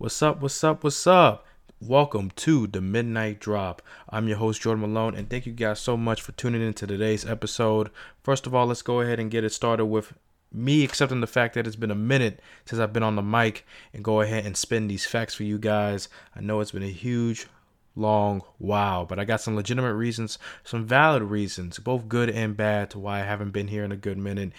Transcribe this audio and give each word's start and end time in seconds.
What's 0.00 0.22
up? 0.22 0.40
What's 0.40 0.62
up? 0.62 0.84
What's 0.84 1.08
up? 1.08 1.44
Welcome 1.80 2.30
to 2.36 2.68
the 2.68 2.80
Midnight 2.80 3.40
Drop. 3.40 3.82
I'm 4.08 4.28
your 4.28 4.36
host, 4.36 4.60
Jordan 4.60 4.82
Malone, 4.82 5.16
and 5.16 5.28
thank 5.28 5.44
you 5.44 5.52
guys 5.52 5.80
so 5.80 5.96
much 5.96 6.22
for 6.22 6.30
tuning 6.30 6.62
in 6.62 6.72
to 6.74 6.86
today's 6.86 7.26
episode. 7.26 7.90
First 8.22 8.46
of 8.46 8.54
all, 8.54 8.66
let's 8.66 8.82
go 8.82 9.00
ahead 9.00 9.18
and 9.18 9.28
get 9.28 9.42
it 9.42 9.52
started 9.52 9.86
with 9.86 10.12
me 10.52 10.84
accepting 10.84 11.20
the 11.20 11.26
fact 11.26 11.54
that 11.54 11.66
it's 11.66 11.74
been 11.74 11.90
a 11.90 11.96
minute 11.96 12.38
since 12.64 12.78
I've 12.78 12.92
been 12.92 13.02
on 13.02 13.16
the 13.16 13.22
mic 13.22 13.66
and 13.92 14.04
go 14.04 14.20
ahead 14.20 14.46
and 14.46 14.56
spin 14.56 14.86
these 14.86 15.04
facts 15.04 15.34
for 15.34 15.42
you 15.42 15.58
guys. 15.58 16.08
I 16.36 16.42
know 16.42 16.60
it's 16.60 16.70
been 16.70 16.84
a 16.84 16.92
huge, 16.92 17.48
long 17.96 18.42
while, 18.58 19.04
but 19.04 19.18
I 19.18 19.24
got 19.24 19.40
some 19.40 19.56
legitimate 19.56 19.94
reasons, 19.94 20.38
some 20.62 20.86
valid 20.86 21.24
reasons, 21.24 21.80
both 21.80 22.08
good 22.08 22.30
and 22.30 22.56
bad, 22.56 22.90
to 22.90 23.00
why 23.00 23.18
I 23.18 23.24
haven't 23.24 23.50
been 23.50 23.66
here 23.66 23.82
in 23.82 23.90
a 23.90 23.96
good 23.96 24.16
minute. 24.16 24.52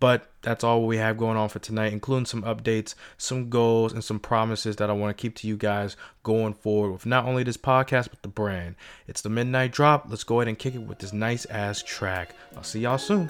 But 0.00 0.30
that's 0.42 0.62
all 0.62 0.86
we 0.86 0.96
have 0.98 1.18
going 1.18 1.36
on 1.36 1.48
for 1.48 1.58
tonight, 1.58 1.92
including 1.92 2.26
some 2.26 2.42
updates, 2.42 2.94
some 3.16 3.50
goals, 3.50 3.92
and 3.92 4.04
some 4.04 4.20
promises 4.20 4.76
that 4.76 4.90
I 4.90 4.92
want 4.92 5.16
to 5.16 5.20
keep 5.20 5.34
to 5.36 5.48
you 5.48 5.56
guys 5.56 5.96
going 6.22 6.54
forward 6.54 6.92
with 6.92 7.06
not 7.06 7.24
only 7.24 7.42
this 7.42 7.56
podcast, 7.56 8.10
but 8.10 8.22
the 8.22 8.28
brand. 8.28 8.76
It's 9.08 9.22
the 9.22 9.28
Midnight 9.28 9.72
Drop. 9.72 10.06
Let's 10.08 10.24
go 10.24 10.40
ahead 10.40 10.48
and 10.48 10.58
kick 10.58 10.74
it 10.74 10.82
with 10.82 11.00
this 11.00 11.12
nice 11.12 11.46
ass 11.46 11.82
track. 11.82 12.34
I'll 12.56 12.62
see 12.62 12.80
y'all 12.80 12.98
soon. 12.98 13.28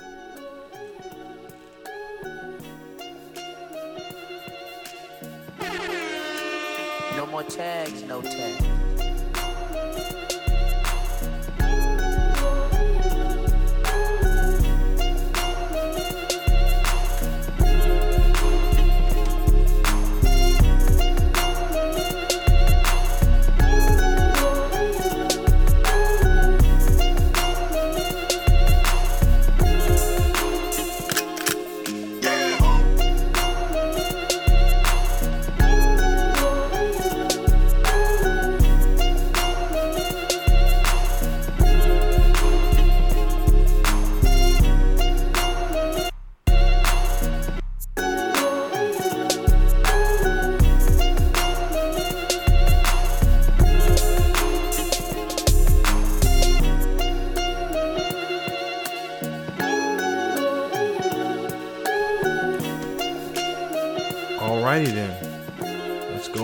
No 7.17 7.27
more 7.27 7.43
tags, 7.45 8.03
no 8.03 8.21
tags. 8.21 8.78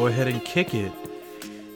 Go 0.05 0.08
ahead 0.08 0.28
and 0.28 0.44
kick 0.44 0.74
it. 0.74 0.92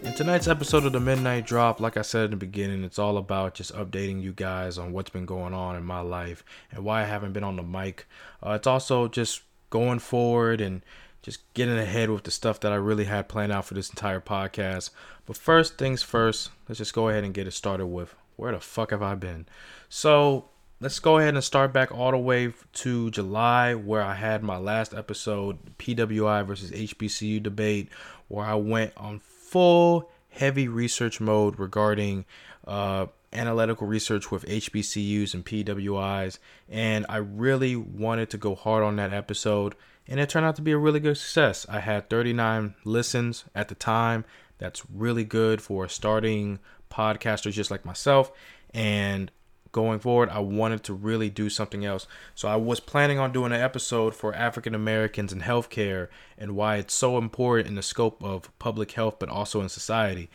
In 0.02 0.12
tonight's 0.12 0.48
episode 0.48 0.84
of 0.84 0.92
the 0.92 1.00
Midnight 1.00 1.46
Drop, 1.46 1.80
like 1.80 1.96
I 1.96 2.02
said 2.02 2.26
in 2.26 2.32
the 2.32 2.36
beginning, 2.36 2.84
it's 2.84 2.98
all 2.98 3.16
about 3.16 3.54
just 3.54 3.74
updating 3.74 4.20
you 4.20 4.34
guys 4.34 4.76
on 4.76 4.92
what's 4.92 5.08
been 5.08 5.24
going 5.24 5.54
on 5.54 5.76
in 5.76 5.82
my 5.82 6.00
life 6.00 6.44
and 6.70 6.84
why 6.84 7.00
I 7.00 7.06
haven't 7.06 7.32
been 7.32 7.42
on 7.42 7.56
the 7.56 7.62
mic. 7.62 8.06
Uh, 8.44 8.50
it's 8.50 8.66
also 8.66 9.08
just 9.08 9.40
going 9.70 9.98
forward 9.98 10.60
and 10.60 10.82
just 11.22 11.40
getting 11.54 11.78
ahead 11.78 12.10
with 12.10 12.24
the 12.24 12.30
stuff 12.30 12.60
that 12.60 12.70
I 12.70 12.74
really 12.74 13.04
had 13.04 13.30
planned 13.30 13.50
out 13.50 13.64
for 13.64 13.72
this 13.72 13.88
entire 13.88 14.20
podcast. 14.20 14.90
But 15.24 15.38
first 15.38 15.78
things 15.78 16.02
first, 16.02 16.50
let's 16.68 16.76
just 16.76 16.92
go 16.92 17.08
ahead 17.08 17.24
and 17.24 17.32
get 17.32 17.46
it 17.46 17.52
started 17.52 17.86
with 17.86 18.14
where 18.36 18.52
the 18.52 18.60
fuck 18.60 18.90
have 18.90 19.02
I 19.02 19.14
been? 19.14 19.46
So 19.88 20.50
let's 20.80 21.00
go 21.00 21.18
ahead 21.18 21.34
and 21.34 21.42
start 21.42 21.72
back 21.72 21.92
all 21.92 22.12
the 22.12 22.18
way 22.18 22.52
to 22.72 23.10
July, 23.10 23.74
where 23.74 24.02
I 24.02 24.14
had 24.14 24.42
my 24.42 24.58
last 24.58 24.94
episode, 24.94 25.76
PWI 25.78 26.46
versus 26.46 26.70
HBCU 26.70 27.42
debate, 27.42 27.88
where 28.28 28.46
I 28.46 28.54
went 28.54 28.92
on 28.96 29.18
full 29.18 30.10
heavy 30.30 30.68
research 30.68 31.20
mode 31.20 31.58
regarding 31.58 32.24
uh, 32.66 33.06
analytical 33.32 33.86
research 33.86 34.30
with 34.30 34.44
HBCUs 34.46 35.34
and 35.34 35.44
PWIs. 35.44 36.38
And 36.68 37.06
I 37.08 37.16
really 37.16 37.74
wanted 37.74 38.30
to 38.30 38.38
go 38.38 38.54
hard 38.54 38.84
on 38.84 38.96
that 38.96 39.12
episode, 39.12 39.74
and 40.06 40.20
it 40.20 40.28
turned 40.28 40.46
out 40.46 40.56
to 40.56 40.62
be 40.62 40.72
a 40.72 40.78
really 40.78 41.00
good 41.00 41.18
success. 41.18 41.66
I 41.68 41.80
had 41.80 42.08
39 42.08 42.74
listens 42.84 43.44
at 43.54 43.68
the 43.68 43.74
time. 43.74 44.24
That's 44.58 44.82
really 44.90 45.24
good 45.24 45.60
for 45.60 45.88
starting 45.88 46.60
podcasters 46.90 47.52
just 47.52 47.70
like 47.70 47.84
myself. 47.84 48.32
And 48.72 49.30
going 49.72 49.98
forward, 49.98 50.28
I 50.30 50.40
wanted 50.40 50.82
to 50.84 50.94
really 50.94 51.30
do 51.30 51.50
something 51.50 51.84
else. 51.84 52.06
So 52.34 52.48
I 52.48 52.56
was 52.56 52.80
planning 52.80 53.18
on 53.18 53.32
doing 53.32 53.52
an 53.52 53.60
episode 53.60 54.14
for 54.14 54.34
African 54.34 54.74
Americans 54.74 55.32
in 55.32 55.40
healthcare 55.40 56.08
and 56.36 56.56
why 56.56 56.76
it's 56.76 56.94
so 56.94 57.18
important 57.18 57.68
in 57.68 57.74
the 57.74 57.82
scope 57.82 58.22
of 58.22 58.56
public 58.58 58.92
health, 58.92 59.16
but 59.18 59.28
also 59.28 59.60
in 59.60 59.68
society. 59.68 60.30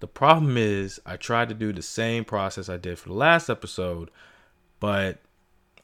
The 0.00 0.06
problem 0.06 0.56
is, 0.56 1.00
I 1.06 1.16
tried 1.16 1.48
to 1.48 1.54
do 1.54 1.72
the 1.72 1.82
same 1.82 2.24
process 2.24 2.68
I 2.68 2.76
did 2.76 2.98
for 2.98 3.08
the 3.08 3.14
last 3.14 3.48
episode, 3.48 4.10
but 4.78 5.18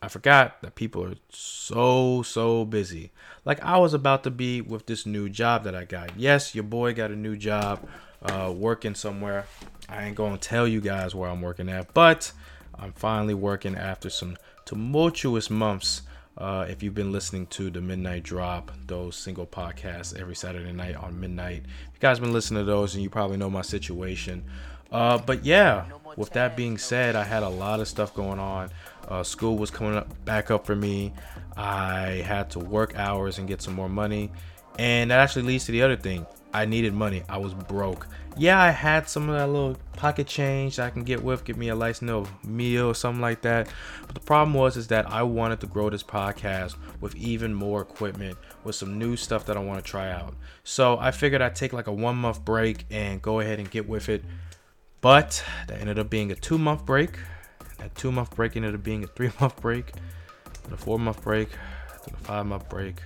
I 0.03 0.09
forgot 0.09 0.61
that 0.63 0.75
people 0.75 1.05
are 1.05 1.15
so, 1.31 2.23
so 2.23 2.65
busy. 2.65 3.13
Like, 3.45 3.63
I 3.63 3.79
was 3.79 3.95
about 3.95 4.23
to 4.25 4.31
be 4.31 4.61
with 4.61 4.87
this 4.87 5.07
new 5.07 5.29
job 5.31 5.65
that 5.65 5.75
I 5.75 5.85
got. 5.85 6.19
Yes, 6.19 6.55
your 6.55 6.65
boy 6.65 6.93
got 6.93 7.11
a 7.11 7.17
new 7.17 7.37
job 7.37 7.89
uh, 8.23 8.53
working 8.55 8.95
somewhere. 8.95 9.47
I 9.89 10.05
ain't 10.05 10.17
to 10.17 10.37
tell 10.39 10.69
you 10.69 10.81
guys 10.81 11.15
where 11.15 11.31
I'm 11.31 11.41
working 11.41 11.69
at, 11.69 11.95
but 11.95 12.33
I'm 12.79 12.93
finally 12.93 13.35
working 13.35 13.77
after 13.77 14.11
some 14.11 14.37
tumultuous 14.65 15.51
months. 15.51 16.03
Uh, 16.39 16.67
if 16.69 16.83
you've 16.83 16.95
been 16.95 17.13
listening 17.13 17.47
to 17.47 17.71
the 17.71 17.81
Midnight 17.81 18.23
Drop, 18.23 18.73
those 18.87 19.17
single 19.17 19.47
podcasts 19.47 20.19
every 20.19 20.35
Saturday 20.35 20.73
night 20.73 20.97
on 20.97 21.21
midnight, 21.21 21.65
if 21.67 21.95
you 21.95 22.01
guys 22.01 22.19
been 22.19 22.33
listening 22.33 22.65
to 22.65 22.71
those, 22.71 22.95
and 22.95 23.03
you 23.03 23.11
probably 23.11 23.37
know 23.37 23.51
my 23.51 23.63
situation. 23.63 24.43
Uh, 24.91 25.19
but 25.19 25.45
yeah, 25.45 25.85
with 26.17 26.31
that 26.31 26.57
being 26.57 26.79
said, 26.79 27.17
I 27.17 27.25
had 27.25 27.43
a 27.43 27.49
lot 27.49 27.81
of 27.81 27.89
stuff 27.89 28.15
going 28.15 28.39
on. 28.39 28.71
Uh, 29.09 29.23
school 29.23 29.57
was 29.57 29.71
coming 29.71 29.97
up 29.97 30.25
back 30.25 30.51
up 30.51 30.67
for 30.67 30.77
me. 30.77 31.13
I 31.57 32.23
had 32.27 32.51
to 32.51 32.59
work 32.59 32.95
hours 32.97 33.39
and 33.39 33.49
get 33.49 33.61
some 33.61 33.75
more 33.75 33.89
money, 33.89 34.31
and 34.79 35.11
that 35.11 35.19
actually 35.19 35.43
leads 35.43 35.67
to 35.67 35.73
the 35.73 35.83
other 35.83 35.97
thing. 35.97 36.27
I 36.55 36.67
needed 36.67 36.93
money. 36.93 37.23
I 37.29 37.39
was 37.39 37.55
broke. 37.55 38.07
Yeah, 38.39 38.61
I 38.61 38.71
had 38.71 39.09
some 39.11 39.29
of 39.29 39.37
that 39.37 39.47
little 39.49 39.77
pocket 39.93 40.27
change 40.27 40.79
I 40.79 40.89
can 40.89 41.05
get 41.05 41.23
with, 41.23 41.45
get 41.45 41.57
me 41.57 41.69
a 41.69 41.75
nice 41.75 42.01
little 42.01 42.27
meal 42.43 42.87
or 42.87 42.95
something 42.95 43.21
like 43.21 43.43
that. 43.43 43.69
But 44.07 44.15
the 44.15 44.21
problem 44.21 44.55
was 44.55 44.77
is 44.79 44.87
that 44.89 45.11
I 45.11 45.23
wanted 45.23 45.61
to 45.61 45.67
grow 45.67 45.91
this 45.91 46.03
podcast 46.03 46.77
with 47.01 47.15
even 47.15 47.53
more 47.53 47.83
equipment, 47.83 48.39
with 48.65 48.75
some 48.75 48.99
new 48.99 49.17
stuff 49.17 49.45
that 49.47 49.57
I 49.57 49.61
want 49.61 49.85
to 49.85 49.89
try 49.89 50.11
out. 50.11 50.35
So 50.65 50.99
I 50.99 51.11
figured 51.11 51.43
I'd 51.43 51.55
take 51.55 51.75
like 51.75 51.89
a 51.89 51.93
one 51.93 52.17
month 52.17 52.43
break 52.43 52.87
and 52.91 53.21
go 53.21 53.41
ahead 53.41 53.59
and 53.59 53.71
get 53.71 53.87
with 53.87 54.09
it. 54.09 54.25
But 55.03 55.45
that 55.69 55.81
ended 55.81 55.99
up 55.99 56.09
being 56.09 56.33
a 56.33 56.35
two 56.35 56.57
month 56.57 56.87
break. 56.87 57.19
That 57.79 57.95
two 57.95 58.13
month 58.13 58.35
break 58.35 58.57
ended 58.57 58.75
up 58.75 58.83
being 58.83 59.05
a 59.05 59.09
three 59.09 59.31
month 59.41 59.61
break, 59.61 59.93
then 60.65 60.73
a 60.73 60.77
four 60.77 60.99
month 60.99 61.23
break, 61.23 61.51
then 61.51 62.15
a 62.15 62.25
five 62.25 62.47
month 62.47 62.69
break, 62.71 62.97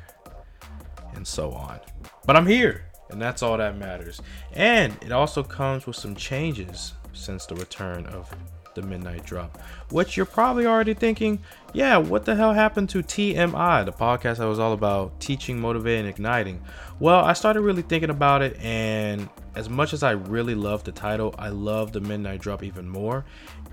and 1.14 1.26
so 1.26 1.50
on. 1.50 1.80
But 2.26 2.36
I'm 2.36 2.46
here 2.46 2.84
and 3.10 3.20
that's 3.20 3.42
all 3.42 3.56
that 3.58 3.76
matters. 3.76 4.20
And 4.52 4.96
it 5.02 5.12
also 5.12 5.42
comes 5.42 5.86
with 5.86 5.96
some 5.96 6.14
changes 6.14 6.94
since 7.12 7.46
the 7.46 7.54
return 7.54 8.06
of 8.06 8.30
the 8.76 8.82
Midnight 8.82 9.24
Drop, 9.24 9.60
which 9.90 10.16
you're 10.16 10.26
probably 10.26 10.66
already 10.66 10.94
thinking, 10.94 11.40
yeah, 11.72 11.96
what 11.96 12.24
the 12.24 12.36
hell 12.36 12.52
happened 12.52 12.88
to 12.90 13.02
TMI, 13.02 13.84
the 13.84 13.92
podcast 13.92 14.38
that 14.38 14.46
was 14.46 14.58
all 14.58 14.72
about 14.72 15.18
teaching, 15.20 15.60
motivating, 15.60 16.06
igniting? 16.06 16.62
Well, 17.00 17.24
I 17.24 17.32
started 17.32 17.62
really 17.62 17.82
thinking 17.82 18.10
about 18.10 18.42
it, 18.42 18.56
and 18.60 19.28
as 19.54 19.68
much 19.68 19.92
as 19.92 20.02
I 20.02 20.12
really 20.12 20.54
love 20.54 20.84
the 20.84 20.92
title, 20.92 21.34
I 21.38 21.48
love 21.48 21.92
the 21.92 22.00
Midnight 22.00 22.40
Drop 22.40 22.62
even 22.62 22.88
more. 22.88 23.24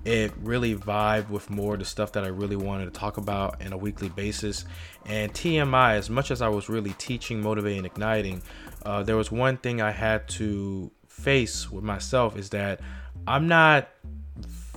It 0.05 0.33
really 0.41 0.75
vibed 0.75 1.29
with 1.29 1.49
more 1.49 1.77
the 1.77 1.85
stuff 1.85 2.11
that 2.13 2.25
I 2.25 2.27
really 2.27 2.57
wanted 2.57 2.85
to 2.85 2.91
talk 2.91 3.17
about 3.17 3.63
on 3.65 3.71
a 3.71 3.77
weekly 3.77 4.09
basis. 4.09 4.65
And 5.05 5.33
TMI, 5.33 5.95
as 5.95 6.09
much 6.09 6.31
as 6.31 6.41
I 6.41 6.49
was 6.49 6.67
really 6.67 6.93
teaching, 6.97 7.41
motivating, 7.41 7.85
igniting, 7.85 8.41
uh, 8.85 9.03
there 9.03 9.15
was 9.15 9.31
one 9.31 9.57
thing 9.57 9.81
I 9.81 9.91
had 9.91 10.27
to 10.29 10.91
face 11.07 11.71
with 11.71 11.83
myself 11.83 12.37
is 12.37 12.49
that 12.49 12.81
I'm 13.27 13.47
not 13.47 13.87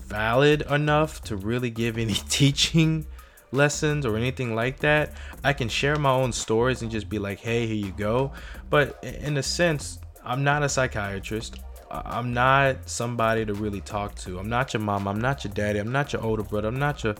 valid 0.06 0.62
enough 0.62 1.22
to 1.24 1.36
really 1.36 1.70
give 1.70 1.98
any 1.98 2.14
teaching 2.28 3.06
lessons 3.52 4.04
or 4.06 4.16
anything 4.16 4.54
like 4.54 4.80
that. 4.80 5.12
I 5.44 5.52
can 5.52 5.68
share 5.68 5.96
my 5.96 6.10
own 6.10 6.32
stories 6.32 6.82
and 6.82 6.90
just 6.90 7.08
be 7.08 7.18
like, 7.18 7.38
hey, 7.38 7.66
here 7.66 7.86
you 7.86 7.92
go. 7.92 8.32
But 8.70 9.02
in 9.02 9.36
a 9.36 9.42
sense, 9.42 9.98
I'm 10.24 10.44
not 10.44 10.62
a 10.62 10.68
psychiatrist. 10.68 11.60
I'm 11.90 12.34
not 12.34 12.88
somebody 12.88 13.46
to 13.46 13.54
really 13.54 13.80
talk 13.80 14.14
to. 14.16 14.38
I'm 14.38 14.48
not 14.48 14.74
your 14.74 14.82
mom. 14.82 15.06
I'm 15.06 15.20
not 15.20 15.44
your 15.44 15.52
daddy. 15.52 15.78
I'm 15.78 15.92
not 15.92 16.12
your 16.12 16.22
older 16.22 16.42
brother. 16.42 16.68
I'm 16.68 16.78
not 16.78 17.04
your 17.04 17.14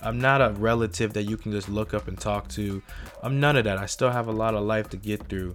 I'm 0.00 0.20
not 0.20 0.40
a 0.40 0.50
relative 0.50 1.12
that 1.14 1.24
you 1.24 1.36
can 1.36 1.50
just 1.50 1.68
look 1.68 1.92
up 1.92 2.06
and 2.08 2.18
talk 2.18 2.48
to. 2.50 2.82
I'm 3.22 3.40
none 3.40 3.56
of 3.56 3.64
that. 3.64 3.78
I 3.78 3.86
still 3.86 4.10
have 4.10 4.28
a 4.28 4.32
lot 4.32 4.54
of 4.54 4.62
life 4.62 4.88
to 4.90 4.96
get 4.96 5.28
through. 5.28 5.54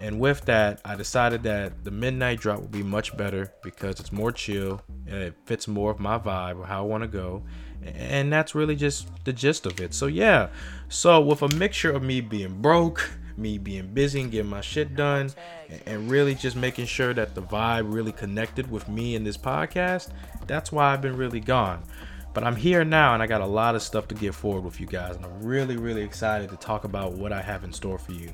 And 0.00 0.18
with 0.18 0.44
that, 0.46 0.80
I 0.84 0.96
decided 0.96 1.44
that 1.44 1.84
the 1.84 1.90
midnight 1.90 2.40
drop 2.40 2.60
will 2.60 2.68
be 2.68 2.82
much 2.82 3.16
better 3.16 3.52
because 3.62 4.00
it's 4.00 4.10
more 4.10 4.32
chill 4.32 4.82
and 5.06 5.22
it 5.22 5.34
fits 5.46 5.68
more 5.68 5.90
of 5.90 6.00
my 6.00 6.18
vibe 6.18 6.58
or 6.58 6.66
how 6.66 6.78
I 6.82 6.86
want 6.86 7.02
to 7.02 7.08
go. 7.08 7.44
And 7.84 8.32
that's 8.32 8.54
really 8.54 8.76
just 8.76 9.08
the 9.24 9.32
gist 9.32 9.66
of 9.66 9.80
it. 9.80 9.94
So, 9.94 10.06
yeah. 10.06 10.48
So, 10.88 11.20
with 11.20 11.42
a 11.42 11.54
mixture 11.54 11.92
of 11.92 12.02
me 12.02 12.20
being 12.20 12.60
broke, 12.60 13.10
me 13.36 13.58
being 13.58 13.88
busy 13.88 14.22
and 14.22 14.30
getting 14.30 14.50
my 14.50 14.60
shit 14.60 14.96
done, 14.96 15.30
and 15.86 16.10
really 16.10 16.34
just 16.34 16.56
making 16.56 16.86
sure 16.86 17.12
that 17.14 17.34
the 17.34 17.42
vibe 17.42 17.92
really 17.92 18.12
connected 18.12 18.70
with 18.70 18.88
me 18.88 19.14
in 19.14 19.24
this 19.24 19.36
podcast, 19.36 20.10
that's 20.46 20.72
why 20.72 20.92
I've 20.92 21.02
been 21.02 21.16
really 21.16 21.40
gone. 21.40 21.82
But 22.34 22.42
I'm 22.42 22.56
here 22.56 22.84
now 22.84 23.14
and 23.14 23.22
I 23.22 23.28
got 23.28 23.40
a 23.40 23.46
lot 23.46 23.76
of 23.76 23.82
stuff 23.82 24.08
to 24.08 24.14
get 24.14 24.34
forward 24.34 24.64
with 24.64 24.80
you 24.80 24.86
guys. 24.86 25.14
And 25.14 25.24
I'm 25.24 25.42
really, 25.42 25.76
really 25.76 26.02
excited 26.02 26.50
to 26.50 26.56
talk 26.56 26.82
about 26.82 27.12
what 27.12 27.32
I 27.32 27.40
have 27.40 27.62
in 27.62 27.72
store 27.72 27.96
for 27.96 28.10
you. 28.12 28.30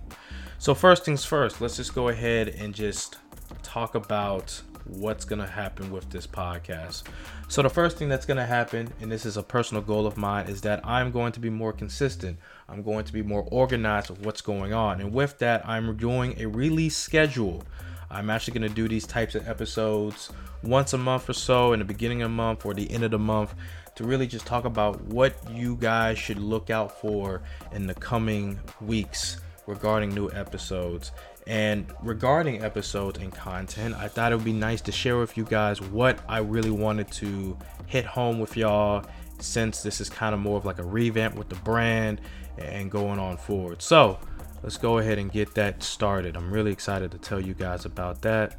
So, 0.59 0.75
first 0.75 1.05
things 1.05 1.25
first, 1.25 1.61
let's 1.61 1.77
just 1.77 1.95
go 1.95 2.09
ahead 2.09 2.49
and 2.49 2.75
just 2.75 3.19
talk 3.63 3.95
about 3.95 4.61
what's 4.85 5.25
going 5.25 5.39
to 5.39 5.47
happen 5.47 5.91
with 5.91 6.09
this 6.11 6.27
podcast. 6.27 7.05
So, 7.49 7.63
the 7.63 7.69
first 7.69 7.99
thing 7.99 8.09
that's 8.09 8.27
going 8.27 8.39
to 8.39 8.47
happen, 8.47 8.93
and 9.01 9.13
this 9.13 9.27
is 9.27 9.37
a 9.37 9.43
personal 9.43 9.83
goal 9.83 10.07
of 10.07 10.17
mine, 10.17 10.49
is 10.49 10.63
that 10.63 10.85
I'm 10.85 11.13
going 11.13 11.33
to 11.33 11.41
be 11.41 11.51
more 11.51 11.73
consistent. 11.73 12.39
I'm 12.69 12.83
going 12.83 13.05
to 13.05 13.13
be 13.13 13.23
more 13.23 13.47
organized 13.51 14.11
with 14.11 14.25
what's 14.25 14.41
going 14.41 14.73
on. 14.73 15.01
And 15.01 15.13
with 15.13 15.39
that, 15.39 15.67
I'm 15.69 15.97
doing 15.97 16.35
a 16.39 16.47
release 16.47 16.97
schedule. 16.97 17.63
I'm 18.11 18.29
actually 18.29 18.59
going 18.59 18.69
to 18.69 18.75
do 18.75 18.89
these 18.89 19.07
types 19.07 19.35
of 19.35 19.47
episodes 19.49 20.31
once 20.63 20.93
a 20.93 20.99
month 20.99 21.29
or 21.29 21.33
so 21.33 21.73
in 21.73 21.79
the 21.79 21.85
beginning 21.85 22.23
of 22.23 22.31
the 22.31 22.35
month 22.35 22.67
or 22.67 22.75
the 22.75 22.91
end 22.91 23.05
of 23.05 23.13
the 23.13 23.19
month 23.19 23.55
to 24.01 24.07
really 24.07 24.27
just 24.27 24.47
talk 24.47 24.65
about 24.65 24.99
what 25.09 25.37
you 25.53 25.77
guys 25.77 26.19
should 26.19 26.39
look 26.39 26.71
out 26.71 26.99
for 27.03 27.43
in 27.73 27.87
the 27.87 27.93
coming 27.93 28.59
weeks 28.81 29.43
regarding 29.67 30.09
new 30.15 30.31
episodes. 30.31 31.13
And 31.47 31.87
regarding 32.03 32.65
episodes 32.65 33.19
and 33.19 33.31
content, 33.31 33.95
I 33.95 34.09
thought 34.09 34.33
it 34.33 34.37
would 34.37 34.45
be 34.45 34.55
nice 34.55 34.81
to 34.83 34.93
share 34.93 35.19
with 35.19 35.37
you 35.37 35.45
guys 35.45 35.83
what 35.83 36.19
I 36.31 36.39
really 36.39 36.71
wanted 36.71 37.13
to 37.13 37.59
hit 37.89 38.07
home 38.07 38.41
with 38.41 38.57
y'all 38.57 39.05
since 39.39 39.83
this 39.83 40.01
is 40.01 40.09
kind 40.09 40.35
of 40.35 40.41
more 40.41 40.57
of 40.57 40.65
like 40.65 40.79
a 40.79 40.85
revamp 40.85 41.35
with 41.35 41.51
the 41.51 41.57
brand 41.57 42.23
and 42.57 42.91
going 42.91 43.19
on 43.19 43.37
forward. 43.37 43.83
So 43.83 44.19
let's 44.63 44.79
go 44.79 44.97
ahead 44.97 45.19
and 45.19 45.31
get 45.31 45.55
that 45.57 45.83
started. 45.83 46.39
I'm 46.39 46.51
really 46.51 46.73
excited 46.73 47.11
to 47.11 47.19
tell 47.19 47.39
you 47.39 47.53
guys 47.53 47.85
about 47.85 48.23
that. 48.23 48.57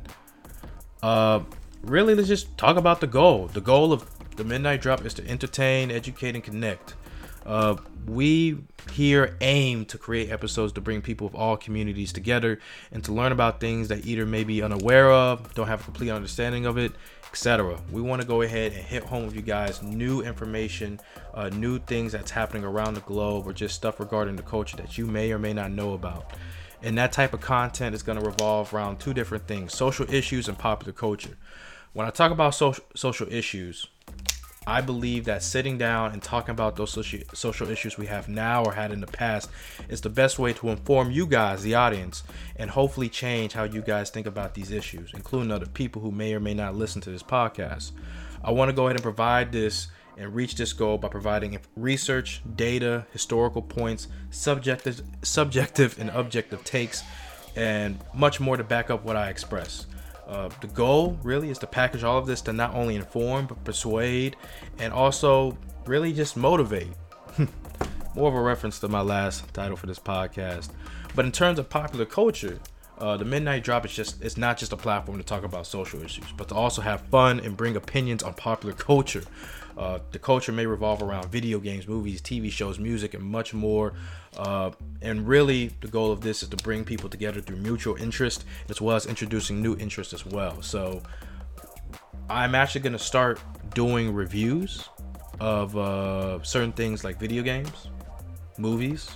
Uh, 1.01 1.39
really, 1.81 2.13
let's 2.13 2.27
just 2.27 2.55
talk 2.59 2.77
about 2.77 3.01
the 3.01 3.07
goal. 3.07 3.47
The 3.47 3.61
goal 3.61 3.91
of 3.91 4.05
the 4.41 4.47
Midnight 4.47 4.81
Drop 4.81 5.05
is 5.05 5.13
to 5.15 5.27
entertain, 5.27 5.91
educate, 5.91 6.33
and 6.33 6.43
connect. 6.43 6.95
Uh, 7.45 7.75
we 8.07 8.57
here 8.91 9.37
aim 9.41 9.85
to 9.85 9.97
create 9.97 10.31
episodes 10.31 10.73
to 10.73 10.81
bring 10.81 11.01
people 11.01 11.27
of 11.27 11.35
all 11.35 11.57
communities 11.57 12.11
together 12.11 12.59
and 12.91 13.03
to 13.03 13.13
learn 13.13 13.31
about 13.31 13.59
things 13.59 13.87
that 13.89 14.05
either 14.05 14.25
may 14.25 14.43
be 14.43 14.63
unaware 14.63 15.11
of, 15.11 15.53
don't 15.53 15.67
have 15.67 15.81
a 15.81 15.83
complete 15.83 16.09
understanding 16.09 16.65
of 16.65 16.77
it, 16.77 16.91
etc. 17.29 17.79
We 17.91 18.01
want 18.01 18.21
to 18.23 18.27
go 18.27 18.41
ahead 18.41 18.73
and 18.73 18.83
hit 18.83 19.03
home 19.03 19.27
with 19.27 19.35
you 19.35 19.43
guys 19.43 19.81
new 19.83 20.21
information, 20.21 20.99
uh, 21.35 21.49
new 21.49 21.77
things 21.77 22.11
that's 22.11 22.31
happening 22.31 22.63
around 22.63 22.95
the 22.95 23.01
globe, 23.01 23.47
or 23.47 23.53
just 23.53 23.75
stuff 23.75 23.99
regarding 23.99 24.35
the 24.37 24.43
culture 24.43 24.77
that 24.77 24.97
you 24.97 25.05
may 25.05 25.31
or 25.31 25.37
may 25.37 25.53
not 25.53 25.71
know 25.71 25.93
about. 25.93 26.31
And 26.81 26.97
that 26.97 27.11
type 27.11 27.33
of 27.33 27.41
content 27.41 27.93
is 27.93 28.01
going 28.01 28.19
to 28.19 28.25
revolve 28.25 28.73
around 28.73 28.99
two 28.99 29.13
different 29.13 29.47
things 29.47 29.75
social 29.75 30.11
issues 30.11 30.47
and 30.47 30.57
popular 30.57 30.93
culture. 30.93 31.37
When 31.93 32.07
I 32.07 32.09
talk 32.09 32.31
about 32.31 32.55
social, 32.55 32.85
social 32.95 33.31
issues, 33.31 33.87
I 34.67 34.81
believe 34.81 35.25
that 35.25 35.41
sitting 35.41 35.79
down 35.79 36.11
and 36.11 36.21
talking 36.21 36.51
about 36.51 36.75
those 36.75 36.91
social 37.33 37.69
issues 37.71 37.97
we 37.97 38.05
have 38.05 38.29
now 38.29 38.63
or 38.63 38.73
had 38.73 38.91
in 38.91 39.01
the 39.01 39.07
past 39.07 39.49
is 39.89 40.01
the 40.01 40.09
best 40.09 40.37
way 40.37 40.53
to 40.53 40.69
inform 40.69 41.09
you 41.09 41.25
guys, 41.25 41.63
the 41.63 41.73
audience, 41.73 42.21
and 42.57 42.69
hopefully 42.69 43.09
change 43.09 43.53
how 43.53 43.63
you 43.63 43.81
guys 43.81 44.11
think 44.11 44.27
about 44.27 44.53
these 44.53 44.69
issues, 44.69 45.13
including 45.15 45.51
other 45.51 45.65
people 45.65 45.99
who 46.03 46.11
may 46.11 46.35
or 46.35 46.39
may 46.39 46.53
not 46.53 46.75
listen 46.75 47.01
to 47.01 47.09
this 47.09 47.23
podcast. 47.23 47.91
I 48.43 48.51
want 48.51 48.69
to 48.69 48.75
go 48.75 48.85
ahead 48.85 48.97
and 48.97 49.03
provide 49.03 49.51
this 49.51 49.87
and 50.15 50.35
reach 50.35 50.53
this 50.53 50.73
goal 50.73 50.99
by 50.99 51.07
providing 51.07 51.57
research, 51.75 52.43
data, 52.55 53.07
historical 53.13 53.63
points, 53.63 54.09
subjective, 54.29 55.01
subjective 55.23 55.97
and 55.99 56.11
objective 56.11 56.63
takes, 56.63 57.01
and 57.55 57.97
much 58.13 58.39
more 58.39 58.57
to 58.57 58.63
back 58.63 58.91
up 58.91 59.03
what 59.03 59.15
I 59.15 59.29
express. 59.29 59.87
Uh, 60.31 60.49
the 60.61 60.67
goal 60.67 61.19
really 61.23 61.49
is 61.49 61.57
to 61.57 61.67
package 61.67 62.05
all 62.05 62.17
of 62.17 62.25
this 62.25 62.39
to 62.39 62.53
not 62.53 62.73
only 62.73 62.95
inform 62.95 63.45
but 63.45 63.61
persuade 63.65 64.37
and 64.79 64.93
also 64.93 65.57
really 65.85 66.13
just 66.13 66.37
motivate. 66.37 66.87
More 68.15 68.29
of 68.29 68.35
a 68.35 68.41
reference 68.41 68.79
to 68.79 68.87
my 68.87 69.01
last 69.01 69.53
title 69.53 69.75
for 69.75 69.87
this 69.87 69.99
podcast. 69.99 70.69
But 71.15 71.25
in 71.25 71.33
terms 71.33 71.59
of 71.59 71.69
popular 71.69 72.05
culture, 72.05 72.59
uh, 72.97 73.17
the 73.17 73.25
Midnight 73.25 73.65
Drop 73.65 73.85
is 73.85 73.91
just 73.91 74.21
it's 74.21 74.37
not 74.37 74.57
just 74.57 74.71
a 74.71 74.77
platform 74.77 75.17
to 75.17 75.23
talk 75.23 75.43
about 75.43 75.67
social 75.67 76.01
issues, 76.01 76.31
but 76.37 76.47
to 76.47 76.55
also 76.55 76.81
have 76.81 77.01
fun 77.07 77.41
and 77.41 77.57
bring 77.57 77.75
opinions 77.75 78.23
on 78.23 78.33
popular 78.33 78.73
culture. 78.73 79.23
Uh, 79.81 79.97
the 80.11 80.19
culture 80.19 80.51
may 80.51 80.67
revolve 80.67 81.01
around 81.01 81.25
video 81.31 81.57
games, 81.57 81.87
movies, 81.87 82.21
TV 82.21 82.51
shows, 82.51 82.77
music, 82.77 83.15
and 83.15 83.23
much 83.23 83.51
more. 83.51 83.93
Uh, 84.37 84.69
and 85.01 85.27
really, 85.27 85.71
the 85.81 85.87
goal 85.87 86.11
of 86.11 86.21
this 86.21 86.43
is 86.43 86.49
to 86.49 86.57
bring 86.57 86.85
people 86.85 87.09
together 87.09 87.41
through 87.41 87.57
mutual 87.57 87.95
interest 87.95 88.45
as 88.69 88.79
well 88.79 88.95
as 88.95 89.07
introducing 89.07 89.59
new 89.59 89.75
interests 89.77 90.13
as 90.13 90.23
well. 90.23 90.61
So, 90.61 91.01
I'm 92.29 92.53
actually 92.53 92.81
going 92.81 92.93
to 92.93 92.99
start 92.99 93.41
doing 93.73 94.13
reviews 94.13 94.87
of 95.39 95.75
uh, 95.75 96.43
certain 96.43 96.73
things 96.73 97.03
like 97.03 97.19
video 97.19 97.41
games, 97.41 97.89
movies, 98.59 99.09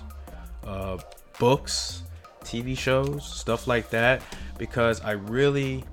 uh, 0.66 0.98
books, 1.38 2.02
TV 2.44 2.76
shows, 2.76 3.24
stuff 3.24 3.68
like 3.68 3.92
that, 3.92 4.24
because 4.58 5.00
I 5.02 5.12
really 5.12 5.84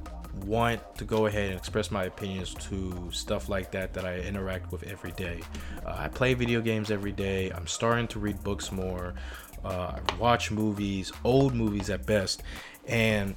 want 0.46 0.96
to 0.96 1.04
go 1.04 1.26
ahead 1.26 1.50
and 1.50 1.58
express 1.58 1.90
my 1.90 2.04
opinions 2.04 2.54
to 2.54 3.10
stuff 3.12 3.48
like 3.48 3.70
that 3.72 3.92
that 3.94 4.04
I 4.04 4.18
interact 4.20 4.72
with 4.72 4.82
every 4.84 5.12
day. 5.12 5.42
Uh, 5.84 5.96
I 5.98 6.08
play 6.08 6.34
video 6.34 6.60
games 6.60 6.90
every 6.90 7.12
day. 7.12 7.50
I'm 7.50 7.66
starting 7.66 8.08
to 8.08 8.18
read 8.18 8.42
books 8.42 8.72
more. 8.72 9.14
Uh, 9.64 9.98
I 10.08 10.14
watch 10.16 10.50
movies, 10.50 11.12
old 11.22 11.54
movies 11.54 11.90
at 11.90 12.06
best, 12.06 12.42
and 12.86 13.36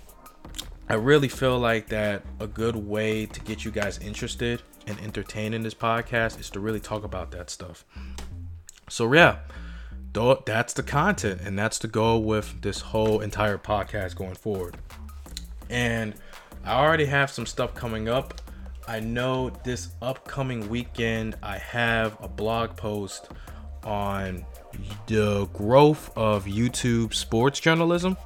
I 0.90 0.96
really 0.96 1.28
feel 1.28 1.60
like 1.60 1.88
that 1.90 2.24
a 2.40 2.48
good 2.48 2.76
way 2.76 3.26
to 3.26 3.40
get 3.42 3.66
you 3.66 3.72
guys 3.72 3.98
interested 4.00 4.62
and 4.88 5.00
entertained 5.00 5.56
in 5.56 5.64
this 5.64 5.74
podcast 5.74 6.40
is 6.40 6.50
to 6.52 6.60
really 6.60 6.80
talk 6.80 7.04
about 7.04 7.32
that 7.32 7.50
stuff. 7.50 7.86
So 8.90 9.12
yeah, 9.14 9.40
that's 10.46 10.74
the 10.74 10.84
content, 10.84 11.42
and 11.42 11.58
that's 11.58 11.78
the 11.80 11.88
goal 11.88 12.24
with 12.24 12.62
this 12.62 12.82
whole 12.82 13.20
entire 13.20 13.58
podcast 13.58 14.16
going 14.16 14.36
forward. 14.36 14.78
And 15.70 16.14
I 16.66 16.80
already 16.80 17.06
have 17.06 17.30
some 17.30 17.46
stuff 17.46 17.76
coming 17.76 18.10
up. 18.10 18.42
I 18.88 19.00
know 19.00 19.52
this 19.64 19.90
upcoming 20.02 20.68
weekend 20.68 21.36
I 21.44 21.60
have 21.60 22.18
a 22.20 22.28
blog 22.28 22.76
post 22.76 23.30
on 23.84 24.44
the 25.06 25.46
growth 25.54 26.12
of 26.18 26.46
YouTube 26.46 27.14
sports 27.14 27.60
journalism 27.60 28.18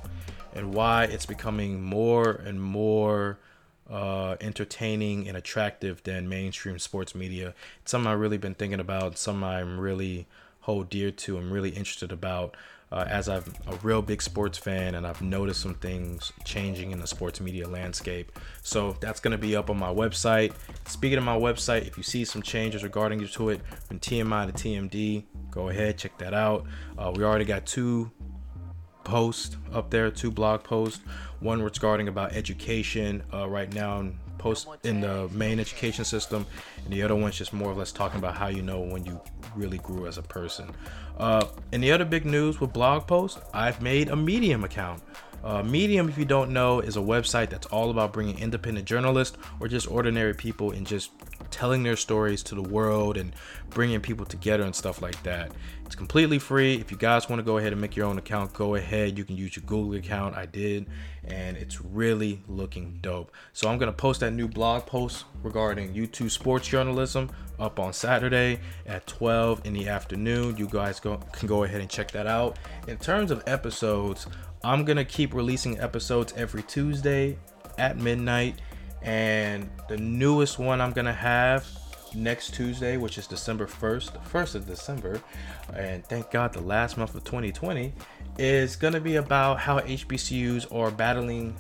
and 0.53 0.74
why 0.74 1.03
it's 1.03 1.25
becoming 1.25 1.84
more 1.84 2.31
and 2.31 2.62
more 2.62 3.39
uh, 3.89 4.38
entertaining 4.39 5.27
and 5.27 5.36
attractive 5.36 6.01
than 6.03 6.29
mainstream 6.29 6.79
sports 6.79 7.13
media. 7.13 7.53
It's 7.81 7.91
something 7.91 8.10
I've 8.10 8.19
really 8.19 8.38
been 8.38 8.55
thinking 8.55 8.79
about, 8.79 9.17
something 9.17 9.43
I'm 9.43 9.77
really 9.77 10.27
hold 10.62 10.89
dear 10.89 11.12
to, 11.12 11.38
I'm 11.38 11.51
really 11.51 11.72
interested 11.72 12.13
about 12.13 12.55
uh, 12.91 13.05
as 13.08 13.29
I'm 13.29 13.43
a 13.67 13.75
real 13.77 14.01
big 14.01 14.22
sports 14.22 14.58
fan 14.58 14.96
and 14.96 15.05
I've 15.05 15.22
noticed 15.22 15.62
some 15.62 15.75
things 15.75 16.31
changing 16.43 16.91
in 16.91 17.00
the 17.00 17.08
sports 17.08 17.39
media 17.39 17.67
landscape. 17.67 18.31
So 18.63 18.96
that's 19.00 19.19
going 19.19 19.31
to 19.31 19.38
be 19.38 19.55
up 19.55 19.69
on 19.69 19.77
my 19.77 19.93
website. 19.93 20.53
Speaking 20.88 21.17
of 21.17 21.24
my 21.24 21.38
website, 21.38 21.88
if 21.88 21.98
you 21.98 22.03
see 22.03 22.25
some 22.25 22.41
changes 22.41 22.84
regarding 22.84 23.25
to 23.25 23.50
it 23.50 23.62
from 23.88 24.00
TMI 24.00 24.51
to 24.51 24.53
TMD, 24.53 25.24
go 25.51 25.69
ahead, 25.69 25.98
check 25.98 26.17
that 26.17 26.34
out. 26.34 26.65
Uh, 26.98 27.12
we 27.15 27.24
already 27.24 27.46
got 27.46 27.65
two 27.65 28.12
posts 29.03 29.58
up 29.74 29.89
there, 29.89 30.10
two 30.12 30.31
blog 30.31 30.63
posts. 30.63 31.01
One 31.39 31.62
regarding 31.62 32.08
about 32.08 32.34
education 32.34 33.24
uh, 33.34 33.48
right 33.48 33.72
now 33.74 34.10
post 34.38 34.67
in 34.84 35.01
the 35.01 35.29
main 35.31 35.60
education 35.60 36.05
system, 36.05 36.46
and 36.84 36.93
the 36.93 37.03
other 37.03 37.15
one's 37.15 37.38
just 37.38 37.53
more 37.53 37.72
or 37.72 37.75
less 37.75 37.91
talking 37.91 38.17
about 38.19 38.36
how 38.36 38.48
you 38.48 38.62
know 38.62 38.79
when 38.79 39.05
you 39.05 39.19
really 39.56 39.77
grew 39.79 40.08
as 40.08 40.18
a 40.18 40.22
person. 40.22 40.70
Uh, 41.18 41.46
and 41.72 41.84
the 41.84 41.91
other 41.91 42.06
big 42.06 42.25
news 42.25 42.60
with 42.60 42.74
blog 42.74 43.08
posts, 43.08 43.39
I've 43.53 43.82
made 43.82 44.10
a 44.10 44.15
Medium 44.15 44.63
account. 44.63 45.01
Uh, 45.44 45.63
Medium, 45.63 46.10
if 46.10 46.18
you 46.18 46.25
don't 46.25 46.51
know, 46.51 46.79
is 46.79 46.98
a 46.98 47.01
website 47.01 47.50
that's 47.50 47.68
all 47.68 47.91
about 47.91 48.12
bringing 48.12 48.38
independent 48.39 48.86
journalists 48.86 49.38
or 49.60 49.68
just 49.68 49.89
ordinary 49.89 50.34
people 50.34 50.72
and 50.72 50.86
just 50.86 51.12
telling 51.51 51.84
their 51.84 51.96
stories 51.96 52.44
to 52.44 52.56
the 52.56 52.62
world 52.62 53.18
and 53.18 53.34
bringing 53.70 54.00
people 54.01 54.25
together 54.25 54.63
and 54.63 54.75
stuff 54.75 55.01
like 55.01 55.22
that. 55.24 55.51
It's 55.86 55.96
completely 55.96 56.38
free. 56.38 56.75
If 56.75 56.91
you 56.91 56.98
guys 56.98 57.29
want 57.29 57.39
to 57.39 57.44
go 57.44 57.58
ahead 57.58 57.72
and 57.72 57.82
make 57.82 57.96
your 57.96 58.06
own 58.06 58.18
account, 58.18 58.53
go 58.53 58.75
ahead. 58.75 59.18
You 59.18 59.24
can 59.24 59.36
use 59.36 59.56
your 59.56 59.63
Google 59.65 59.94
account. 59.98 60.36
I 60.36 60.46
did, 60.46 60.86
and 61.24 61.58
it's 61.58 61.82
really 61.82 62.44
looking 62.48 63.00
dope. 63.01 63.32
So 63.53 63.70
I'm 63.70 63.77
gonna 63.79 63.91
post 63.91 64.20
that 64.20 64.32
new 64.32 64.48
blog 64.48 64.86
post 64.86 65.25
regarding 65.41 65.94
YouTube 65.94 66.29
sports 66.29 66.68
journalism 66.68 67.32
up 67.60 67.79
on 67.79 67.91
Saturday 67.94 68.60
at 68.86 69.08
12 69.08 69.65
in 69.65 69.74
the 69.74 69.89
afternoon. 69.89 70.58
You 70.58 70.68
guys 70.68 71.00
go, 71.00 71.18
can 71.32 71.48
go 71.48 71.63
ahead 71.63 71.82
and 71.82 71.89
check 71.89 72.12
that 72.12 72.27
out. 72.27 72.58
In 72.88 72.98
terms 72.98 73.32
of 73.32 73.44
episodes, 73.48 74.27
I'm 74.63 74.86
gonna 74.86 75.06
keep 75.06 75.34
releasing 75.34 75.79
episodes 75.79 76.34
every 76.36 76.63
Tuesday 76.63 77.38
at 77.77 77.98
midnight, 77.98 78.60
and 79.01 79.70
the 79.88 79.98
newest 79.98 80.60
one 80.60 80.82
I'm 80.82 80.91
gonna 80.91 81.13
have 81.13 81.68
next 82.15 82.53
Tuesday, 82.53 82.98
which 82.98 83.18
is 83.18 83.27
December 83.27 83.68
1st, 83.68 84.13
the 84.13 84.20
1st 84.20 84.56
of 84.56 84.65
December, 84.65 85.22
and 85.74 86.06
thank 86.06 86.32
God 86.32 86.53
the 86.53 86.62
last 86.62 86.98
month 86.98 87.15
of 87.15 87.24
2020, 87.24 87.94
is 88.38 88.75
to 88.94 89.00
be 89.00 89.18
about 89.18 89.60
how 89.60 89.79
HBCUs 89.79 90.74
are 90.74 90.91
battling 90.91 91.56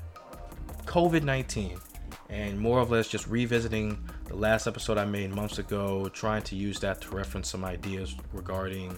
COVID 0.85 1.23
19 1.23 1.77
and 2.29 2.59
more 2.59 2.79
or 2.79 2.85
less 2.85 3.07
just 3.07 3.27
revisiting 3.27 3.97
the 4.27 4.35
last 4.35 4.67
episode 4.67 4.97
I 4.97 5.05
made 5.05 5.31
months 5.31 5.57
ago, 5.57 6.07
trying 6.09 6.43
to 6.43 6.55
use 6.55 6.79
that 6.81 7.01
to 7.01 7.09
reference 7.09 7.49
some 7.49 7.65
ideas 7.65 8.15
regarding 8.31 8.95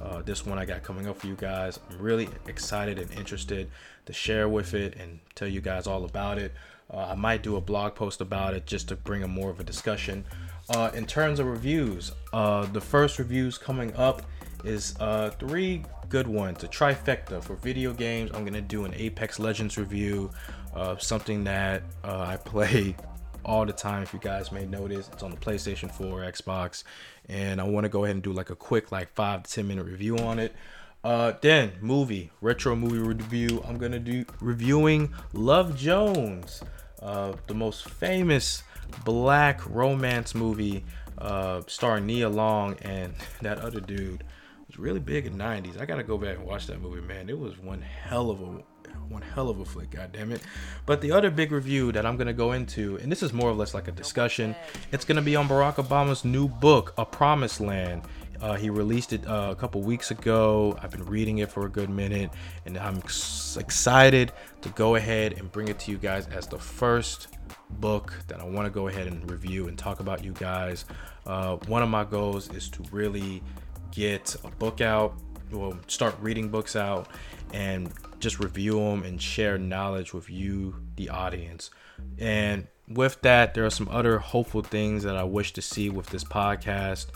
uh, 0.00 0.22
this 0.22 0.46
one 0.46 0.58
I 0.58 0.64
got 0.64 0.82
coming 0.82 1.06
up 1.06 1.18
for 1.18 1.26
you 1.26 1.36
guys. 1.36 1.78
I'm 1.90 1.98
really 1.98 2.28
excited 2.46 2.98
and 2.98 3.10
interested 3.12 3.70
to 4.06 4.12
share 4.14 4.48
with 4.48 4.72
it 4.72 4.96
and 4.96 5.20
tell 5.34 5.48
you 5.48 5.60
guys 5.60 5.86
all 5.86 6.04
about 6.06 6.38
it. 6.38 6.54
Uh, 6.92 7.08
I 7.10 7.14
might 7.14 7.42
do 7.42 7.56
a 7.56 7.60
blog 7.60 7.94
post 7.94 8.20
about 8.20 8.54
it 8.54 8.66
just 8.66 8.88
to 8.88 8.96
bring 8.96 9.22
a 9.22 9.28
more 9.28 9.50
of 9.50 9.60
a 9.60 9.64
discussion. 9.64 10.24
Uh, 10.68 10.90
in 10.94 11.06
terms 11.06 11.40
of 11.40 11.46
reviews, 11.46 12.12
uh, 12.32 12.66
the 12.66 12.80
first 12.80 13.18
reviews 13.18 13.58
coming 13.58 13.94
up 13.96 14.22
is 14.64 14.94
uh, 15.00 15.30
three 15.38 15.82
good 16.08 16.26
ones. 16.26 16.62
A 16.64 16.68
trifecta 16.68 17.42
for 17.42 17.54
video 17.56 17.92
games. 17.92 18.30
I'm 18.34 18.44
gonna 18.44 18.60
do 18.60 18.84
an 18.84 18.92
Apex 18.94 19.38
Legends 19.38 19.78
review, 19.78 20.30
uh, 20.74 20.96
something 20.98 21.44
that 21.44 21.82
uh, 22.04 22.26
I 22.28 22.36
play 22.36 22.94
all 23.44 23.64
the 23.64 23.72
time. 23.72 24.02
If 24.02 24.12
you 24.12 24.20
guys 24.20 24.52
may 24.52 24.66
notice, 24.66 25.08
it's 25.12 25.22
on 25.22 25.30
the 25.30 25.36
PlayStation 25.36 25.90
4, 25.90 26.20
Xbox, 26.20 26.84
and 27.28 27.60
I 27.60 27.64
want 27.64 27.84
to 27.84 27.88
go 27.88 28.04
ahead 28.04 28.16
and 28.16 28.22
do 28.22 28.32
like 28.32 28.50
a 28.50 28.56
quick, 28.56 28.92
like 28.92 29.12
five 29.14 29.44
to 29.44 29.50
ten 29.50 29.66
minute 29.66 29.86
review 29.86 30.18
on 30.18 30.38
it. 30.38 30.54
Uh, 31.02 31.32
then 31.40 31.72
movie 31.80 32.30
retro 32.42 32.76
movie 32.76 32.98
review. 32.98 33.64
I'm 33.66 33.78
gonna 33.78 33.98
do 33.98 34.24
reviewing 34.40 35.14
Love 35.32 35.76
Jones, 35.76 36.62
uh, 37.02 37.32
the 37.46 37.54
most 37.54 37.88
famous 37.88 38.62
black 39.04 39.68
romance 39.68 40.34
movie 40.34 40.84
uh, 41.18 41.62
starring 41.66 42.06
Nia 42.06 42.28
Long 42.28 42.76
and 42.82 43.14
that 43.42 43.58
other 43.58 43.80
dude 43.80 44.20
It 44.20 44.66
was 44.68 44.78
really 44.78 45.00
big 45.00 45.26
in 45.26 45.38
the 45.38 45.44
90s. 45.44 45.80
I 45.80 45.84
gotta 45.84 46.02
go 46.02 46.18
back 46.18 46.36
and 46.36 46.46
watch 46.46 46.66
that 46.66 46.80
movie, 46.80 47.00
man. 47.00 47.28
It 47.28 47.38
was 47.38 47.58
one 47.58 47.80
hell 47.82 48.30
of 48.30 48.40
a 48.40 48.62
one 49.08 49.22
hell 49.22 49.48
of 49.48 49.58
a 49.58 49.64
flick, 49.64 49.90
god 49.90 50.12
damn 50.12 50.30
it. 50.30 50.40
But 50.86 51.00
the 51.00 51.10
other 51.10 51.30
big 51.30 51.50
review 51.50 51.90
that 51.92 52.06
I'm 52.06 52.16
gonna 52.16 52.32
go 52.32 52.52
into, 52.52 52.96
and 52.98 53.10
this 53.10 53.22
is 53.22 53.32
more 53.32 53.50
or 53.50 53.54
less 53.54 53.74
like 53.74 53.88
a 53.88 53.92
discussion, 53.92 54.54
it's 54.92 55.04
gonna 55.04 55.22
be 55.22 55.34
on 55.34 55.48
Barack 55.48 55.76
Obama's 55.76 56.24
new 56.24 56.46
book, 56.48 56.94
A 56.96 57.04
Promised 57.04 57.60
Land. 57.60 58.02
Uh, 58.40 58.54
he 58.54 58.70
released 58.70 59.12
it 59.12 59.26
uh, 59.26 59.48
a 59.50 59.54
couple 59.54 59.82
weeks 59.82 60.10
ago. 60.10 60.78
I've 60.82 60.90
been 60.90 61.04
reading 61.04 61.38
it 61.38 61.50
for 61.50 61.66
a 61.66 61.68
good 61.68 61.90
minute, 61.90 62.30
and 62.64 62.78
I'm 62.78 62.96
ex- 62.98 63.56
excited 63.58 64.32
to 64.62 64.68
go 64.70 64.94
ahead 64.94 65.34
and 65.34 65.50
bring 65.52 65.68
it 65.68 65.78
to 65.80 65.90
you 65.90 65.98
guys 65.98 66.26
as 66.28 66.46
the 66.46 66.58
first 66.58 67.28
book 67.68 68.14
that 68.28 68.40
I 68.40 68.44
want 68.44 68.66
to 68.66 68.70
go 68.70 68.88
ahead 68.88 69.06
and 69.06 69.30
review 69.30 69.68
and 69.68 69.78
talk 69.78 70.00
about 70.00 70.24
you 70.24 70.32
guys. 70.32 70.86
Uh, 71.26 71.56
one 71.66 71.82
of 71.82 71.88
my 71.88 72.04
goals 72.04 72.48
is 72.54 72.68
to 72.70 72.82
really 72.90 73.42
get 73.90 74.34
a 74.44 74.48
book 74.48 74.80
out, 74.80 75.14
well, 75.52 75.76
start 75.86 76.16
reading 76.20 76.48
books 76.48 76.76
out, 76.76 77.08
and 77.52 77.92
just 78.20 78.38
review 78.38 78.74
them 78.74 79.02
and 79.02 79.20
share 79.20 79.58
knowledge 79.58 80.14
with 80.14 80.30
you, 80.30 80.74
the 80.96 81.10
audience. 81.10 81.70
And 82.18 82.66
with 82.88 83.20
that, 83.22 83.54
there 83.54 83.64
are 83.66 83.70
some 83.70 83.88
other 83.90 84.18
hopeful 84.18 84.62
things 84.62 85.02
that 85.02 85.16
I 85.16 85.24
wish 85.24 85.52
to 85.54 85.62
see 85.62 85.90
with 85.90 86.06
this 86.06 86.24
podcast. 86.24 87.06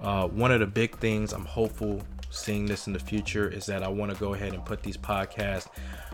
Uh, 0.00 0.28
one 0.28 0.50
of 0.50 0.60
the 0.60 0.66
big 0.66 0.96
things 0.98 1.32
I'm 1.32 1.44
hopeful 1.44 2.02
seeing 2.30 2.66
this 2.66 2.86
in 2.86 2.92
the 2.92 2.98
future 2.98 3.48
is 3.48 3.66
that 3.66 3.82
I 3.82 3.88
want 3.88 4.12
to 4.12 4.18
go 4.18 4.34
ahead 4.34 4.52
and 4.52 4.64
put 4.64 4.82
these 4.82 4.96
podcasts 4.96 5.68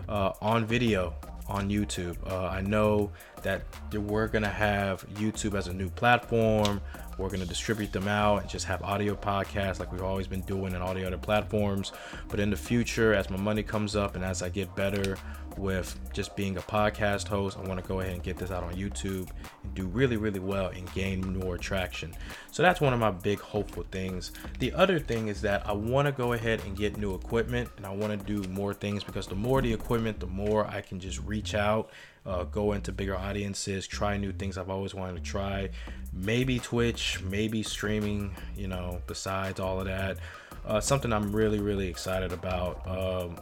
uh, 0.07 0.31
on 0.41 0.65
video 0.65 1.13
on 1.47 1.69
YouTube. 1.69 2.15
Uh, 2.29 2.47
I 2.47 2.61
know 2.61 3.11
that 3.41 3.63
we're 3.91 4.27
gonna 4.27 4.47
have 4.47 5.05
YouTube 5.15 5.55
as 5.55 5.67
a 5.67 5.73
new 5.73 5.89
platform. 5.89 6.81
We're 7.17 7.29
gonna 7.29 7.45
distribute 7.45 7.91
them 7.91 8.07
out 8.07 8.41
and 8.41 8.49
just 8.49 8.65
have 8.65 8.81
audio 8.83 9.15
podcasts 9.15 9.79
like 9.79 9.91
we've 9.91 10.03
always 10.03 10.27
been 10.27 10.41
doing 10.41 10.73
in 10.73 10.81
all 10.81 10.93
the 10.93 11.05
other 11.05 11.17
platforms. 11.17 11.91
But 12.29 12.39
in 12.39 12.49
the 12.49 12.57
future, 12.57 13.13
as 13.13 13.29
my 13.29 13.37
money 13.37 13.63
comes 13.63 13.95
up 13.95 14.15
and 14.15 14.23
as 14.23 14.41
I 14.41 14.49
get 14.49 14.75
better 14.75 15.17
with 15.57 15.97
just 16.13 16.35
being 16.35 16.57
a 16.57 16.61
podcast 16.61 17.27
host, 17.27 17.57
I 17.57 17.67
want 17.67 17.81
to 17.81 17.87
go 17.87 17.99
ahead 17.99 18.13
and 18.13 18.23
get 18.23 18.37
this 18.37 18.51
out 18.51 18.63
on 18.63 18.73
YouTube 18.73 19.29
and 19.63 19.73
do 19.73 19.85
really, 19.87 20.17
really 20.17 20.39
well 20.39 20.67
and 20.67 20.91
gain 20.93 21.37
more 21.39 21.57
traction. 21.57 22.13
So 22.51 22.63
that's 22.63 22.81
one 22.81 22.93
of 22.93 22.99
my 22.99 23.11
big 23.11 23.39
hopeful 23.39 23.85
things. 23.91 24.31
The 24.59 24.73
other 24.73 24.99
thing 24.99 25.27
is 25.27 25.41
that 25.41 25.67
I 25.67 25.73
want 25.73 26.07
to 26.07 26.11
go 26.11 26.33
ahead 26.33 26.61
and 26.65 26.75
get 26.75 26.97
new 26.97 27.13
equipment 27.13 27.69
and 27.77 27.85
I 27.85 27.91
want 27.91 28.19
to 28.19 28.25
do 28.25 28.47
more 28.49 28.73
things 28.73 29.03
because 29.03 29.27
the 29.27 29.35
more 29.35 29.61
the 29.61 29.73
equipment, 29.73 30.19
the 30.19 30.27
more 30.27 30.65
I 30.67 30.81
can 30.81 30.99
just 30.99 31.19
reach 31.21 31.53
out 31.55 31.91
uh, 32.25 32.43
go 32.43 32.73
into 32.73 32.91
bigger 32.91 33.15
audiences, 33.15 33.85
try 33.85 34.17
new 34.17 34.31
things 34.31 34.57
I've 34.57 34.69
always 34.69 34.93
wanted 34.93 35.17
to 35.17 35.23
try. 35.23 35.69
Maybe 36.13 36.59
Twitch, 36.59 37.21
maybe 37.21 37.63
streaming, 37.63 38.35
you 38.55 38.67
know, 38.67 39.01
besides 39.07 39.59
all 39.59 39.79
of 39.79 39.85
that. 39.85 40.17
Uh, 40.65 40.79
something 40.79 41.11
I'm 41.11 41.35
really, 41.35 41.59
really 41.59 41.87
excited 41.87 42.31
about. 42.31 42.87
Um, 42.87 43.37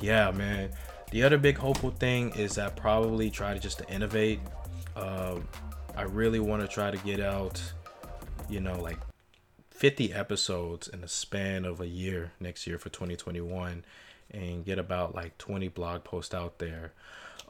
yeah, 0.00 0.30
man. 0.30 0.70
The 1.10 1.22
other 1.22 1.36
big 1.36 1.58
hopeful 1.58 1.90
thing 1.90 2.30
is 2.30 2.54
that 2.54 2.74
probably 2.74 3.30
try 3.30 3.52
to 3.52 3.60
just 3.60 3.78
to 3.78 3.88
innovate. 3.90 4.40
Uh, 4.96 5.40
I 5.94 6.02
really 6.02 6.40
want 6.40 6.62
to 6.62 6.68
try 6.68 6.90
to 6.90 6.96
get 6.98 7.20
out, 7.20 7.60
you 8.48 8.60
know, 8.60 8.80
like 8.80 8.98
50 9.70 10.14
episodes 10.14 10.88
in 10.88 11.02
the 11.02 11.08
span 11.08 11.66
of 11.66 11.80
a 11.80 11.86
year 11.86 12.32
next 12.40 12.66
year 12.66 12.78
for 12.78 12.88
2021 12.88 13.84
and 14.30 14.64
get 14.64 14.78
about 14.78 15.14
like 15.14 15.36
20 15.36 15.68
blog 15.68 16.04
posts 16.04 16.32
out 16.32 16.58
there. 16.58 16.92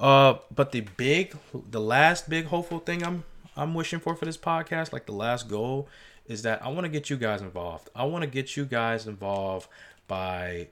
Uh, 0.02 0.38
but 0.52 0.72
the 0.72 0.80
big, 0.96 1.36
the 1.70 1.80
last 1.80 2.28
big 2.28 2.46
hopeful 2.46 2.80
thing 2.80 3.04
I'm 3.04 3.22
I'm 3.56 3.72
wishing 3.72 4.00
for 4.00 4.16
for 4.16 4.24
this 4.24 4.36
podcast, 4.36 4.92
like 4.92 5.06
the 5.06 5.12
last 5.12 5.48
goal, 5.48 5.88
is 6.26 6.42
that 6.42 6.64
I 6.64 6.68
want 6.68 6.84
to 6.84 6.88
get 6.88 7.08
you 7.08 7.16
guys 7.16 7.40
involved. 7.40 7.88
I 7.94 8.04
want 8.04 8.24
to 8.24 8.30
get 8.30 8.56
you 8.56 8.64
guys 8.64 9.06
involved 9.06 9.68
by 10.08 10.68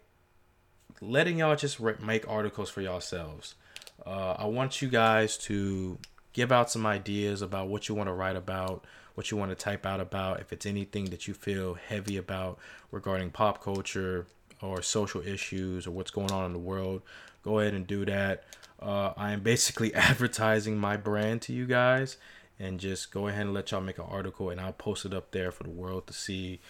letting 1.01 1.39
y'all 1.39 1.55
just 1.55 1.79
re- 1.79 1.95
make 2.03 2.29
articles 2.29 2.71
for 2.71 2.81
yourselves. 2.81 3.55
Uh, 4.05 4.35
I 4.37 4.47
want 4.47 4.83
you 4.83 4.89
guys 4.89 5.39
to 5.39 5.99
give 6.33 6.51
out 6.51 6.71
some 6.71 6.85
ideas 6.85 7.41
about 7.41 7.69
what 7.69 7.89
you 7.89 7.95
want 7.95 8.09
to 8.09 8.15
write 8.15 8.37
about, 8.37 8.85
what 9.15 9.31
you 9.31 9.37
want 9.37 9.51
to 9.51 9.55
type 9.55 9.87
out 9.87 10.01
about. 10.01 10.41
If 10.41 10.53
it's 10.53 10.67
anything 10.67 11.07
that 11.07 11.29
you 11.29 11.35
feel 11.35 11.75
heavy 11.75 12.17
about 12.17 12.59
regarding 12.91 13.31
pop 13.31 13.63
culture 13.63 14.27
or 14.63 14.83
social 14.83 15.21
issues 15.23 15.87
or 15.87 15.91
what's 15.91 16.11
going 16.11 16.31
on 16.31 16.45
in 16.45 16.53
the 16.53 16.59
world, 16.59 17.03
go 17.43 17.59
ahead 17.61 17.75
and 17.75 17.87
do 17.87 18.05
that. 18.05 18.45
Uh, 18.81 19.13
I 19.17 19.33
am 19.33 19.41
basically 19.41 19.95
advertising 20.11 20.79
my 20.79 20.97
brand 20.97 21.43
to 21.43 21.53
you 21.53 21.67
guys 21.67 22.17
and 22.59 22.79
just 22.79 23.11
go 23.11 23.29
ahead 23.29 23.43
and 23.43 23.55
let 23.55 23.71
y'all 23.71 23.81
make 23.81 23.99
an 23.99 24.05
article 24.09 24.51
and 24.51 24.61
I'll 24.61 24.73
post 24.73 25.05
it 25.05 25.15
up 25.15 25.31
there 25.31 25.51
for 25.51 25.65
the 25.65 25.71
world 25.71 26.07
to 26.09 26.13
see. 26.13 26.61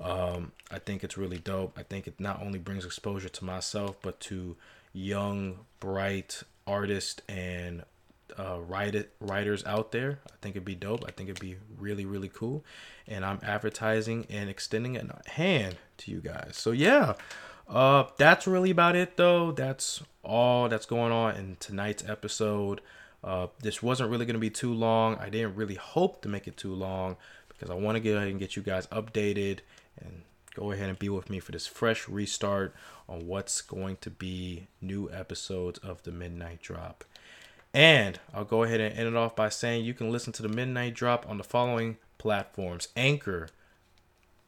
Um, 0.00 0.52
I 0.70 0.78
think 0.78 1.04
it's 1.04 1.18
really 1.18 1.38
dope. 1.38 1.78
I 1.78 1.82
think 1.82 2.06
it 2.06 2.18
not 2.18 2.40
only 2.42 2.58
brings 2.58 2.84
exposure 2.84 3.28
to 3.28 3.44
myself, 3.44 3.96
but 4.02 4.20
to 4.20 4.56
young, 4.92 5.60
bright 5.80 6.42
artists 6.66 7.20
and 7.28 7.84
uh, 8.38 8.60
write 8.60 9.08
writers 9.20 9.64
out 9.64 9.92
there. 9.92 10.20
I 10.26 10.34
think 10.40 10.56
it'd 10.56 10.64
be 10.64 10.74
dope. 10.74 11.04
I 11.06 11.10
think 11.10 11.28
it'd 11.28 11.40
be 11.40 11.56
really, 11.78 12.04
really 12.04 12.30
cool. 12.32 12.64
And 13.06 13.24
I'm 13.24 13.40
advertising 13.42 14.26
and 14.30 14.48
extending 14.48 14.96
a 14.96 15.30
hand 15.30 15.76
to 15.98 16.10
you 16.10 16.20
guys. 16.20 16.52
So, 16.54 16.72
yeah. 16.72 17.14
Uh, 17.68 18.04
that's 18.18 18.46
really 18.46 18.70
about 18.70 18.96
it, 18.96 19.16
though. 19.16 19.52
That's 19.52 20.02
all 20.22 20.68
that's 20.68 20.86
going 20.86 21.12
on 21.12 21.36
in 21.36 21.56
tonight's 21.58 22.04
episode. 22.08 22.80
Uh, 23.24 23.46
this 23.60 23.82
wasn't 23.82 24.10
really 24.10 24.26
going 24.26 24.34
to 24.34 24.40
be 24.40 24.50
too 24.50 24.74
long. 24.74 25.16
I 25.16 25.28
didn't 25.28 25.54
really 25.54 25.76
hope 25.76 26.22
to 26.22 26.28
make 26.28 26.48
it 26.48 26.56
too 26.56 26.74
long 26.74 27.16
because 27.48 27.70
I 27.70 27.74
want 27.74 27.96
to 27.96 28.00
get 28.00 28.16
ahead 28.16 28.28
and 28.28 28.38
get 28.38 28.56
you 28.56 28.62
guys 28.62 28.86
updated 28.88 29.60
and 30.00 30.22
go 30.54 30.72
ahead 30.72 30.88
and 30.88 30.98
be 30.98 31.08
with 31.08 31.30
me 31.30 31.38
for 31.38 31.52
this 31.52 31.66
fresh 31.66 32.08
restart 32.08 32.74
on 33.08 33.26
what's 33.26 33.60
going 33.60 33.96
to 34.00 34.10
be 34.10 34.66
new 34.80 35.10
episodes 35.10 35.78
of 35.78 36.02
the 36.02 36.12
Midnight 36.12 36.60
Drop. 36.60 37.04
And 37.74 38.20
I'll 38.34 38.44
go 38.44 38.64
ahead 38.64 38.80
and 38.80 38.96
end 38.96 39.08
it 39.08 39.16
off 39.16 39.34
by 39.34 39.48
saying 39.48 39.84
you 39.84 39.94
can 39.94 40.10
listen 40.10 40.32
to 40.34 40.42
the 40.42 40.48
Midnight 40.48 40.94
Drop 40.94 41.28
on 41.28 41.38
the 41.38 41.44
following 41.44 41.96
platforms 42.18 42.88
Anchor, 42.96 43.48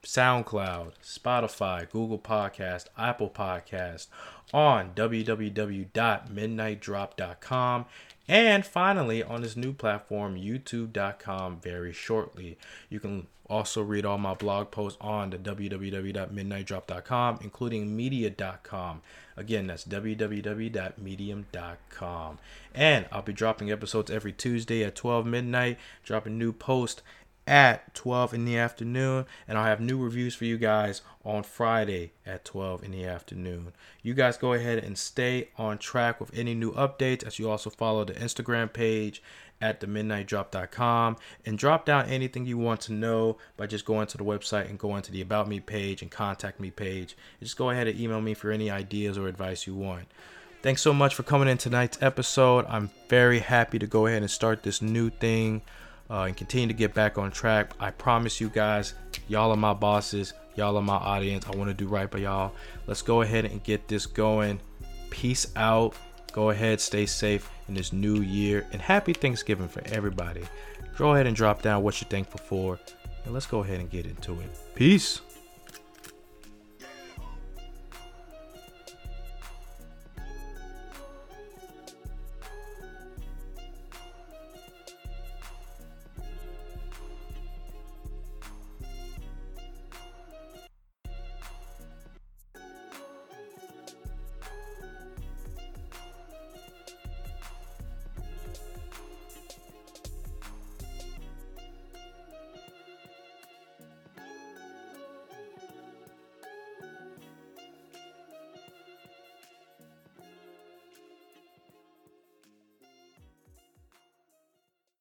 SoundCloud, 0.02 0.92
Spotify, 1.02 1.90
Google 1.90 2.18
Podcast, 2.18 2.86
Apple 2.98 3.30
Podcast, 3.30 4.08
on 4.54 4.92
www.midnightdrop.com 4.94 7.84
and 8.26 8.64
finally 8.64 9.22
on 9.22 9.42
this 9.42 9.54
new 9.56 9.72
platform 9.72 10.36
youtube.com 10.36 11.60
very 11.60 11.92
shortly. 11.92 12.56
You 12.88 12.98
can 13.00 13.26
also 13.46 13.82
read 13.82 14.06
all 14.06 14.16
my 14.16 14.32
blog 14.34 14.70
posts 14.70 14.96
on 15.00 15.30
the 15.30 15.38
www.midnightdrop.com 15.38 17.38
including 17.42 17.96
medium.com 17.96 19.02
again 19.36 19.66
that's 19.66 19.84
www.medium.com 19.84 22.38
and 22.74 23.04
i'll 23.12 23.20
be 23.20 23.34
dropping 23.34 23.70
episodes 23.70 24.10
every 24.10 24.32
tuesday 24.32 24.82
at 24.82 24.96
12 24.96 25.26
midnight 25.26 25.76
dropping 26.04 26.38
new 26.38 26.52
posts 26.52 27.02
at 27.46 27.94
12 27.94 28.34
in 28.34 28.44
the 28.44 28.56
afternoon 28.56 29.26
and 29.46 29.58
I'll 29.58 29.64
have 29.64 29.80
new 29.80 29.98
reviews 29.98 30.34
for 30.34 30.44
you 30.44 30.56
guys 30.56 31.02
on 31.24 31.42
Friday 31.42 32.12
at 32.24 32.44
12 32.44 32.84
in 32.84 32.90
the 32.90 33.04
afternoon. 33.04 33.72
You 34.02 34.14
guys 34.14 34.36
go 34.36 34.52
ahead 34.52 34.82
and 34.82 34.96
stay 34.96 35.48
on 35.56 35.78
track 35.78 36.20
with 36.20 36.36
any 36.36 36.54
new 36.54 36.72
updates 36.72 37.24
as 37.24 37.38
you 37.38 37.50
also 37.50 37.70
follow 37.70 38.04
the 38.04 38.14
Instagram 38.14 38.72
page 38.72 39.22
at 39.60 39.80
the 39.80 39.86
midnightdrop.com 39.86 41.16
and 41.46 41.58
drop 41.58 41.86
down 41.86 42.06
anything 42.06 42.44
you 42.44 42.58
want 42.58 42.80
to 42.82 42.92
know 42.92 43.38
by 43.56 43.66
just 43.66 43.84
going 43.84 44.06
to 44.06 44.18
the 44.18 44.24
website 44.24 44.68
and 44.68 44.78
going 44.78 45.02
to 45.02 45.12
the 45.12 45.20
about 45.20 45.48
me 45.48 45.60
page 45.60 46.02
and 46.02 46.10
contact 46.10 46.60
me 46.60 46.70
page. 46.70 47.16
Just 47.40 47.56
go 47.56 47.70
ahead 47.70 47.86
and 47.86 47.98
email 47.98 48.20
me 48.20 48.34
for 48.34 48.50
any 48.50 48.70
ideas 48.70 49.16
or 49.16 49.28
advice 49.28 49.66
you 49.66 49.74
want. 49.74 50.06
Thanks 50.62 50.82
so 50.82 50.94
much 50.94 51.14
for 51.14 51.22
coming 51.22 51.48
in 51.48 51.58
tonight's 51.58 52.02
episode. 52.02 52.64
I'm 52.68 52.90
very 53.08 53.40
happy 53.40 53.78
to 53.78 53.86
go 53.86 54.06
ahead 54.06 54.22
and 54.22 54.30
start 54.30 54.62
this 54.62 54.80
new 54.80 55.10
thing 55.10 55.62
uh, 56.10 56.22
and 56.22 56.36
continue 56.36 56.68
to 56.68 56.74
get 56.74 56.94
back 56.94 57.18
on 57.18 57.30
track. 57.30 57.72
I 57.80 57.90
promise 57.90 58.40
you 58.40 58.48
guys, 58.48 58.94
y'all 59.28 59.50
are 59.50 59.56
my 59.56 59.74
bosses, 59.74 60.34
y'all 60.56 60.76
are 60.76 60.82
my 60.82 60.96
audience. 60.96 61.46
I 61.46 61.56
want 61.56 61.68
to 61.68 61.74
do 61.74 61.86
right 61.86 62.10
by 62.10 62.18
y'all. 62.18 62.52
Let's 62.86 63.02
go 63.02 63.22
ahead 63.22 63.44
and 63.44 63.62
get 63.62 63.88
this 63.88 64.06
going. 64.06 64.60
Peace 65.10 65.46
out. 65.56 65.94
Go 66.32 66.50
ahead, 66.50 66.80
stay 66.80 67.06
safe 67.06 67.48
in 67.68 67.74
this 67.74 67.92
new 67.92 68.20
year, 68.20 68.66
and 68.72 68.82
happy 68.82 69.12
Thanksgiving 69.12 69.68
for 69.68 69.82
everybody. 69.86 70.42
Go 70.96 71.14
ahead 71.14 71.28
and 71.28 71.36
drop 71.36 71.62
down 71.62 71.82
what 71.82 72.00
you're 72.00 72.08
thankful 72.08 72.40
for, 72.40 72.78
and 73.24 73.32
let's 73.32 73.46
go 73.46 73.60
ahead 73.60 73.78
and 73.78 73.88
get 73.88 74.04
into 74.04 74.40
it. 74.40 74.50
Peace. 74.74 75.20